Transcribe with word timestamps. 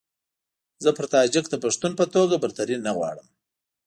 زه 0.83 0.89
پر 0.97 1.05
تاجک 1.13 1.45
د 1.49 1.55
پښتون 1.63 1.91
په 1.99 2.05
توګه 2.13 2.35
برتري 2.43 2.77
نه 2.85 2.91
غواړم. 2.97 3.27